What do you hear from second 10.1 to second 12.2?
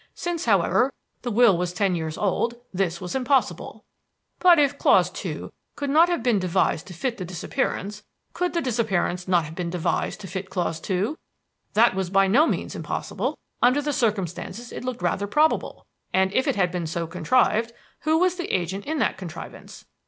to fit clause two? That was